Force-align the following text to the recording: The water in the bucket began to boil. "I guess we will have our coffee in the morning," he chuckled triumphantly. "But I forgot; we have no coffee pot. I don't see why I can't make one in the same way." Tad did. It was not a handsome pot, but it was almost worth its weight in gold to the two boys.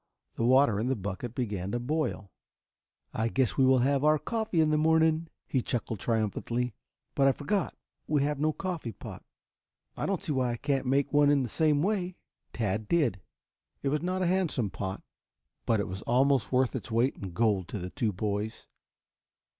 The 0.33 0.43
water 0.43 0.79
in 0.79 0.87
the 0.87 0.95
bucket 0.95 1.35
began 1.35 1.69
to 1.73 1.79
boil. 1.79 2.31
"I 3.13 3.27
guess 3.27 3.55
we 3.55 3.65
will 3.65 3.77
have 3.85 4.03
our 4.03 4.17
coffee 4.17 4.59
in 4.59 4.71
the 4.71 4.75
morning," 4.79 5.27
he 5.45 5.61
chuckled 5.61 5.99
triumphantly. 5.99 6.73
"But 7.13 7.27
I 7.27 7.31
forgot; 7.33 7.75
we 8.07 8.23
have 8.23 8.39
no 8.39 8.51
coffee 8.51 8.93
pot. 8.93 9.21
I 9.95 10.07
don't 10.07 10.19
see 10.23 10.31
why 10.31 10.53
I 10.53 10.57
can't 10.57 10.87
make 10.87 11.13
one 11.13 11.29
in 11.29 11.43
the 11.43 11.49
same 11.49 11.83
way." 11.83 12.15
Tad 12.51 12.87
did. 12.87 13.21
It 13.83 13.89
was 13.89 14.01
not 14.01 14.23
a 14.23 14.25
handsome 14.25 14.71
pot, 14.71 15.03
but 15.67 15.79
it 15.79 15.87
was 15.87 16.01
almost 16.01 16.51
worth 16.51 16.75
its 16.75 16.89
weight 16.89 17.15
in 17.17 17.29
gold 17.33 17.67
to 17.67 17.77
the 17.77 17.91
two 17.91 18.11
boys. 18.11 18.65